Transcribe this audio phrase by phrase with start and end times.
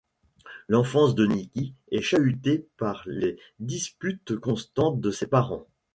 [0.67, 5.67] L'enfance de Nicki est chahutée par les disputes constantes de ses parents.